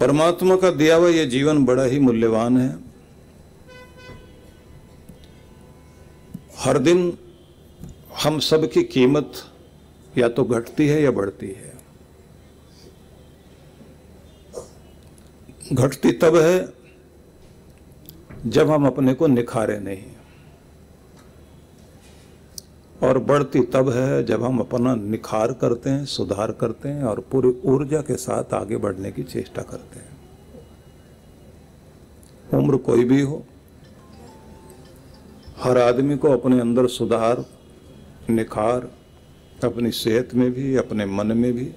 [0.00, 2.78] परमात्मा का दिया हुआ यह जीवन बड़ा ही मूल्यवान है।
[6.58, 7.18] हर दिन
[8.24, 9.32] हम सब की कीमत
[10.18, 11.74] या तो घटती है या बढ़ती है।
[15.72, 16.68] घटती तब है
[18.46, 20.04] जब हम अपने को निखारे नहीं।
[23.02, 27.48] और बढ़ती तब है जब हम अपना निखार करते हैं, सुधार करते हैं और पूरी
[27.64, 30.14] ऊर्जा के साथ आगे बढ़ने की चेष्टा करते हैं।
[32.54, 33.44] उम्र कोई भी हो,
[35.58, 37.44] हर आदमी को अपने अंदर सुधार,
[38.30, 38.90] निखार,
[39.64, 41.72] अपनी सेहत में भी, अपने मन में भी।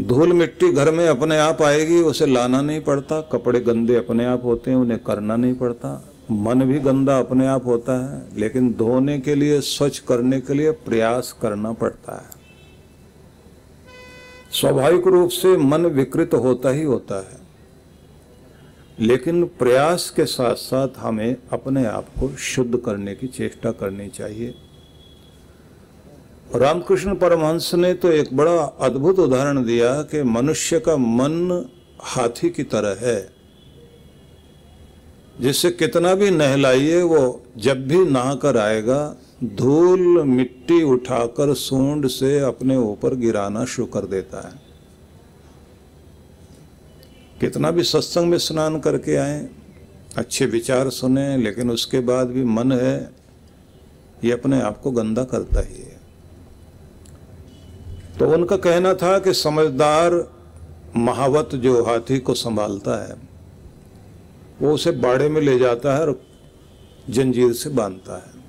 [0.00, 4.44] धूल मिट्टी घर में अपने आप आएगी, उसे लाना नहीं पड़ता, कपड़े गंदे अपने आप
[4.44, 9.20] होते हैं, उन्हें करना नहीं पड़ता। मन भी गंदा अपने आप होता है, लेकिन धोने
[9.20, 12.42] के लिए, स्वच्छ करने के लिए प्रयास करना पड़ता है।
[14.50, 17.42] स्वाभाविक रूप से मन विकृत होता ही होता है।
[19.00, 24.54] लेकिन प्रयास के साथ साथ हमें अपने आप को शुद्ध करने की चेष्टा करनी चाहिए।
[26.54, 31.68] रामकृष्ण परमहंस ने तो एक बड़ा अद्भुत उदाहरण दिया कि मनुष्य का मन
[32.00, 33.41] हाथी की तरह है।
[35.40, 42.76] जिससे कितना भी नहलाइए, वो जब भी नहाकर आएगा, धूल मिट्टी उठाकर सूंड से अपने
[42.76, 44.54] ऊपर गिराना शुरू कर देता है।
[47.40, 49.48] कितना भी सत्संग में स्नान करके आए,
[50.16, 53.10] अच्छे विचार सुने, लेकिन उसके बाद भी मन है,
[54.24, 56.00] ये अपने आप को गंदा करता ही है।
[58.18, 60.32] तो उनका कहना था कि समझदार
[60.96, 63.31] महावत जो हाथी को संभालता है
[64.62, 66.22] वो उसे बाड़े में ले जाता है और
[67.10, 68.40] जंजीर से बांधता है।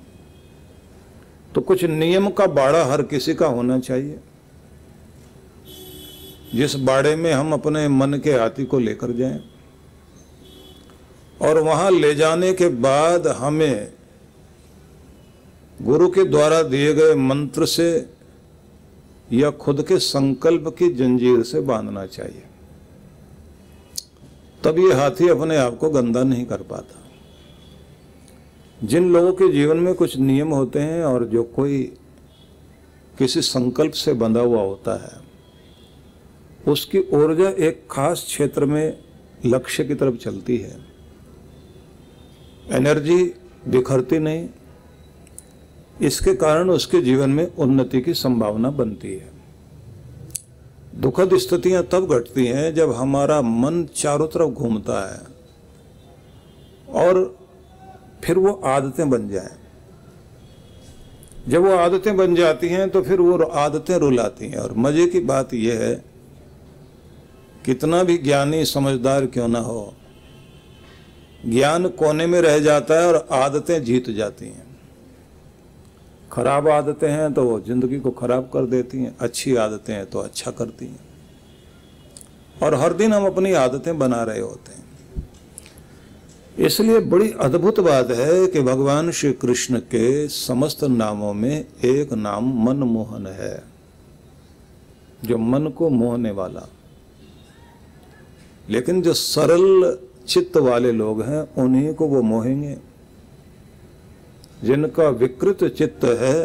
[1.54, 4.20] तो कुछ नियम का बाड़ा हर किसी का होना चाहिए।
[6.54, 9.40] जिस बाड़े में हम अपने मन के हाथी को लेकर जाएँ
[11.42, 13.92] और वहाँ ले जाने के बाद हमें
[15.82, 18.10] गुरु के द्वारा दिए गए मंत्र से
[19.32, 22.42] या खुद के संकल्प की जंजीर से बांधना चाहिए।
[24.64, 27.00] तब ये हाथी अपने आप को गंदा नहीं कर पाता।
[28.86, 31.82] जिन लोगों के जीवन में कुछ नियम होते हैं और जो कोई
[33.18, 35.20] किसी संकल्प से बंधा हुआ होता है,
[36.72, 38.98] उसकी ऊर्जा एक खास क्षेत्र में
[39.46, 40.76] लक्ष्य की तरफ़ चलती है।
[42.70, 43.24] एनर्जी
[43.68, 44.48] बिखरती नहीं,
[46.02, 49.33] इसके कारण उसके जीवन में उन्नति की संभावना बनती है।
[50.94, 55.20] दुखद स्थितियाँ तब घटती हैं जब हमारा मन चारों तरफ़ घूमता है
[56.94, 57.36] और
[58.24, 59.56] फिर वो आदतें बन जाएँ।
[61.48, 65.20] जब वो आदतें बन जाती हैं तो फिर वो आदतें रुलाती हैं। और मज़े की
[65.22, 65.94] बात यह है,
[67.64, 69.92] कितना भी ज्ञानी समझदार क्यों ना हो,
[71.46, 74.63] ज्ञान कोने में रह जाता है और आदतें जीत जाती हैं।
[76.34, 80.18] खराब आदतें हैं तो वो ज़िंदगी को खराब कर देती हैं, अच्छी आदतें हैं तो
[80.20, 81.00] अच्छा करती हैं।
[82.62, 84.82] और हर दिन हम अपनी आदतें बना रहे होते हैं।
[86.58, 92.52] इसलिए बड़ी अद्भुत बात है कि भगवान श्री कृष्ण के समस्त नामों में एक नाम
[92.64, 93.62] मनमोहन है,
[95.24, 96.66] जो मन को मोहने वाला।
[98.68, 99.96] लेकिन जो सरल
[100.28, 102.76] चित्त वाले लोग हैं, उन्हीं को वो मोहेंगे।
[104.64, 106.44] जिनका विकृत चित्त है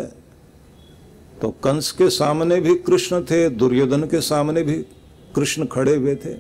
[1.42, 4.74] तो कंस के सामने भी कृष्ण थे, दुर्योधन के सामने भी
[5.36, 6.36] कृष्ण खड़े हुए थे।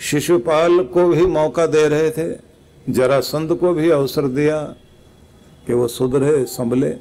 [0.00, 2.28] शिशुपाल को भी मौका दे रहे थे
[2.86, 4.60] जरासंध को भी अवसर दिया
[5.66, 6.94] कि वो सुधरे, संभले।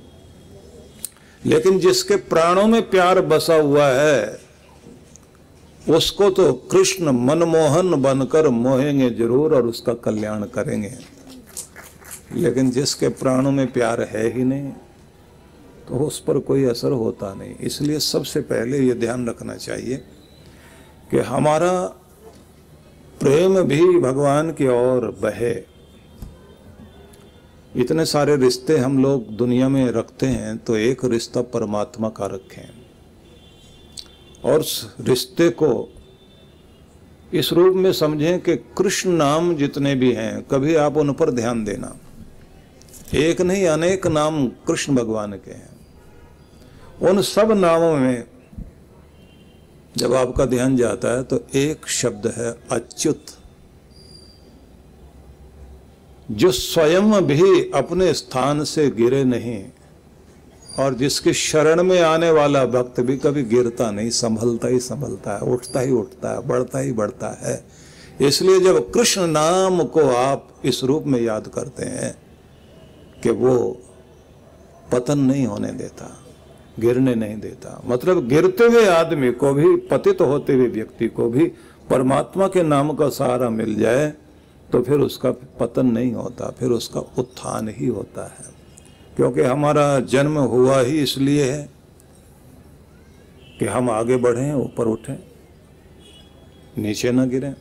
[1.41, 4.39] लेकिन जिसके प्राणों में प्यार बसा हुआ है,
[5.89, 10.91] उसको तो कृष्ण मनमोहन बनकर मोहेंगे ज़रूर और उसका कल्याण करेंगे।
[12.31, 14.71] लेकिन जिसके प्राणों में प्यार है ही नहीं
[15.87, 19.97] तो उस पर कोई असर होता नहीं। इसलिए सबसे पहले ये ध्यान रखना चाहिए
[21.11, 21.71] कि हमारा
[23.19, 25.53] प्रेम भी भगवान की ओर बहे।
[27.75, 32.69] इतने सारे रिश्ते हम लोग दुनिया में रखते हैं तो एक रिश्ता परमात्मा का रखें।
[34.43, 34.65] और
[35.01, 35.71] रिश्ते को
[37.33, 41.63] इस रूप में समझें कि कृष्ण नाम जितने भी हैं, कभी आप उन पर ध्यान
[41.65, 41.95] देना।
[43.15, 45.69] एक नहीं, अनेक नाम कृष्ण भगवान के हैं।
[47.01, 48.23] उन सब नामों में
[49.97, 53.25] जब आपका ध्यान जाता है तो एक शब्द है अच्युत,
[56.31, 59.63] जो स्वयं भी अपने स्थान से गिरे नहीं
[60.79, 65.41] और जिसके शरण में आने वाला भक्त भी कभी गिरता नहीं, संभलता ही संभलता है,
[65.43, 67.63] उठता ही उठता है, बढ़ता ही बढ़ता है।
[68.21, 72.15] इसलिए जब कृष्ण नाम को आप इस रूप में याद करते हैं
[73.23, 73.55] कि वो
[74.91, 76.09] पतन नहीं होने देता,
[76.79, 81.29] गिरने नहीं देता। मतलब गिरते हुए आदमी को भी, पतित तो होते हुए व्यक्ति को
[81.29, 81.45] भी
[81.89, 84.13] परमात्मा के नाम का सहारा मिल जाए
[84.71, 88.57] तो फिर उसका पतन नहीं होता, फिर उसका उत्थान ही होता है।
[89.15, 91.69] क्योंकि हमारा जन्म हुआ ही इसलिए है
[93.59, 95.17] कि हम आगे बढ़ें, ऊपर उठें,
[96.77, 97.53] नीचे न गिरें।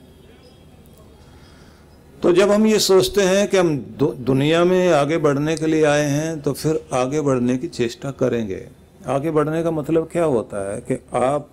[2.23, 3.77] तो जब हम ये सोचते हैं कि हम
[4.21, 8.67] दुनिया में आगे बढ़ने के लिए आए हैं तो फिर आगे बढ़ने की चेष्टा करेंगे।
[9.07, 11.51] आगे बढ़ने का मतलब क्या होता है कि आप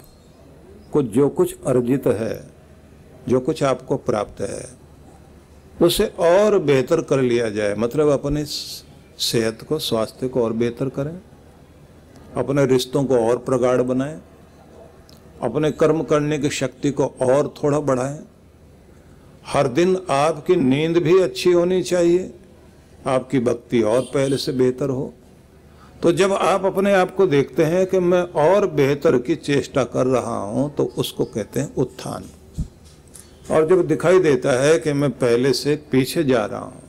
[0.94, 2.50] को जो कुछ अर्जित है,
[3.28, 4.66] जो कुछ आपको प्राप्त है,
[5.82, 11.20] उसे और बेहतर कर लिया जाए। मतलब अपने सेहत को, स्वास्थ्य को और बेहतर करें,
[12.38, 14.22] अपने रिश्तों को और प्रगाढ़ बनाएँ,
[15.42, 18.20] अपने कर्म करने की शक्ति को और थोड़ा बढ़ाएँ
[19.46, 22.34] हर दिन आपकी नींद भी अच्छी होनी चाहिए।
[23.08, 25.14] आपकी भक्ति और पहले से बेहतर हो।
[26.04, 30.06] तो जब आप अपने आप को देखते हैं कि मैं और बेहतर की चेष्टा कर
[30.08, 32.24] रहा हूँ तो उसको कहते हैं उत्थान।
[33.52, 36.82] और जब दिखाई देता है कि मैं पहले से पीछे जा रहा हूँ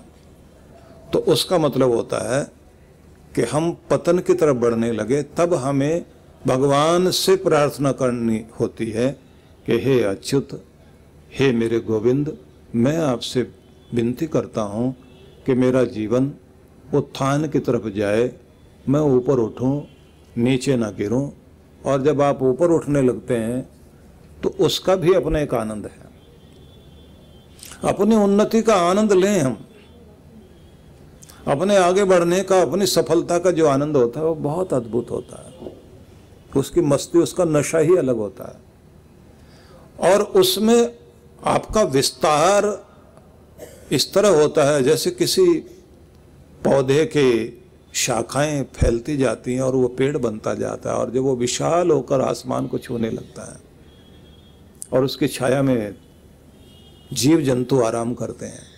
[1.12, 2.42] तो उसका मतलब होता है
[3.34, 6.04] कि हम पतन की तरफ़ बढ़ने लगे, तब हमें
[6.46, 9.10] भगवान से प्रार्थना करनी होती है
[9.66, 10.62] कि हे अच्युत,
[11.32, 12.36] हे मेरे गोविंद
[12.76, 13.42] मैं आपसे
[13.94, 14.94] विनती करता हूँ
[15.46, 16.32] कि मेरा जीवन
[16.94, 18.32] उत्थान की तरफ़ जाए।
[18.88, 19.82] मैं ऊपर उठूं,
[20.38, 21.30] नीचे ना गिरूं,
[21.86, 23.68] और जब आप ऊपर उठने लगते हैं
[24.42, 26.06] तो उसका भी अपना एक आनंद है।
[27.92, 29.56] अपनी उन्नति का आनंद लें हम।
[31.48, 35.42] अपने आगे बढ़ने का, अपनी सफलता का जो आनंद होता है, वो बहुत अद्भुत होता
[35.42, 35.72] है।
[36.56, 41.05] उसकी मस्ती, उसका नशा ही अलग होता है। और उसमें
[41.44, 42.86] आपका विस्तार
[43.92, 45.52] इस तरह होता है जैसे किसी
[46.64, 47.48] पौधे के
[47.94, 52.20] शाखाएँ फैलती जाती हैं और वो पेड़ बनता जाता है और जब वो विशाल होकर
[52.20, 53.60] आसमान को छूने लगता है
[54.92, 55.94] और उसकी छाया में
[57.12, 58.76] जीव जंतु आराम करते हैं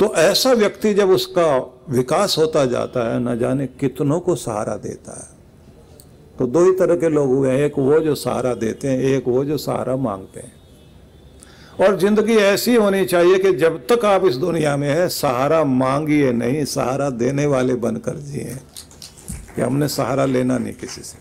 [0.00, 1.56] तो ऐसा व्यक्ति जब उसका
[1.88, 5.28] विकास होता जाता है, न जाने कितनों को सहारा देता है।
[6.38, 9.28] तो दो ही तरह के लोग हुए हैं, एक वो जो सहारा देते हैं, एक
[9.28, 10.65] वो जो सहारा मांगते हैं।
[11.80, 16.32] और ज़िंदगी ऐसी होनी चाहिए कि जब तक आप इस दुनिया में है, सहारा मांगिए
[16.32, 18.56] नहीं, सहारा देने वाले बनकर जिए।
[19.56, 21.18] कि हमने सहारा लेना नहीं किसी से।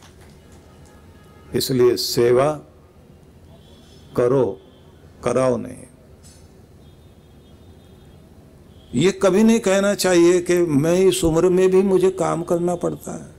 [1.57, 2.59] इसलिए सेवा
[4.17, 4.61] करो,
[5.23, 5.75] कराओ नहीं।
[8.95, 13.11] ये कभी नहीं कहना चाहिए कि मैं इस उम्र में भी मुझे काम करना पड़ता
[13.11, 13.35] है।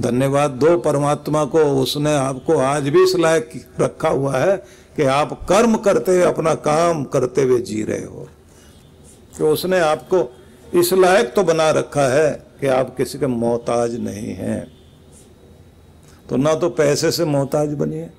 [0.00, 3.50] धन्यवाद दो परमात्मा को, उसने आपको आज भी इस लायक
[3.80, 4.64] रखा हुआ है।
[5.00, 8.28] कि आप कर्म करते हुए, अपना काम करते हुए जी रहे हो।
[9.38, 10.18] कि उसने आपको
[10.80, 12.30] इस लायक तो बना रखा है
[12.60, 14.66] कि आप किसी के मोहताज नहीं हैं।
[16.28, 18.10] तो ना तो पैसे से मोहताज बनिए,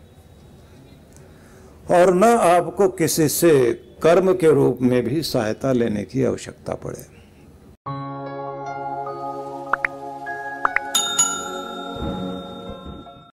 [1.91, 3.73] और ना आपको किसी से
[4.03, 7.20] कर्म के रूप में भी सहायता लेने की आवश्यकता पड़े।